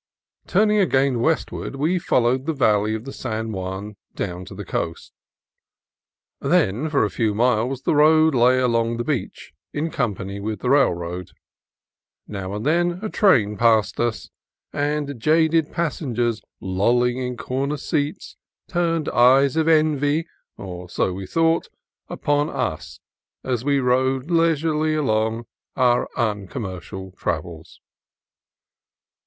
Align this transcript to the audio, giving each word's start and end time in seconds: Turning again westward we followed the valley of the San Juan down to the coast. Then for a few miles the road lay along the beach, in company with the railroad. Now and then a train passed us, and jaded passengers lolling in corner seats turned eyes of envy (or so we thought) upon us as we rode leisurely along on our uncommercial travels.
Turning 0.47 0.79
again 0.79 1.19
westward 1.19 1.75
we 1.75 1.99
followed 1.99 2.47
the 2.47 2.53
valley 2.55 2.95
of 2.95 3.05
the 3.05 3.13
San 3.13 3.51
Juan 3.51 3.97
down 4.15 4.45
to 4.45 4.55
the 4.55 4.65
coast. 4.65 5.13
Then 6.39 6.89
for 6.89 7.05
a 7.05 7.09
few 7.11 7.35
miles 7.35 7.83
the 7.83 7.93
road 7.93 8.33
lay 8.33 8.57
along 8.57 8.97
the 8.97 9.03
beach, 9.03 9.53
in 9.73 9.91
company 9.91 10.39
with 10.39 10.61
the 10.61 10.71
railroad. 10.71 11.29
Now 12.27 12.55
and 12.55 12.65
then 12.65 12.97
a 13.03 13.09
train 13.09 13.57
passed 13.57 13.99
us, 13.99 14.31
and 14.73 15.19
jaded 15.19 15.71
passengers 15.71 16.41
lolling 16.59 17.19
in 17.19 17.37
corner 17.37 17.77
seats 17.77 18.37
turned 18.67 19.07
eyes 19.09 19.55
of 19.55 19.67
envy 19.67 20.25
(or 20.57 20.89
so 20.89 21.13
we 21.13 21.27
thought) 21.27 21.69
upon 22.09 22.49
us 22.49 22.99
as 23.43 23.63
we 23.63 23.79
rode 23.79 24.31
leisurely 24.31 24.95
along 24.95 25.43
on 25.45 25.45
our 25.75 26.09
uncommercial 26.17 27.11
travels. 27.11 27.79